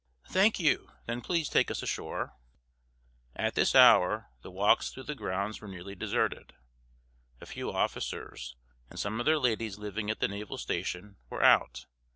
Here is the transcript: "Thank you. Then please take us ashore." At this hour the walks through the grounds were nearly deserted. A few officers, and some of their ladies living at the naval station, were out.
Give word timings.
"Thank 0.31 0.59
you. 0.59 0.89
Then 1.05 1.21
please 1.21 1.47
take 1.47 1.69
us 1.69 1.83
ashore." 1.83 2.33
At 3.35 3.53
this 3.53 3.75
hour 3.75 4.31
the 4.41 4.49
walks 4.49 4.89
through 4.89 5.03
the 5.03 5.13
grounds 5.13 5.61
were 5.61 5.67
nearly 5.67 5.93
deserted. 5.93 6.55
A 7.39 7.45
few 7.45 7.71
officers, 7.71 8.55
and 8.89 8.97
some 8.99 9.19
of 9.19 9.27
their 9.27 9.37
ladies 9.37 9.77
living 9.77 10.09
at 10.09 10.19
the 10.19 10.27
naval 10.27 10.57
station, 10.57 11.17
were 11.29 11.43
out. 11.43 11.85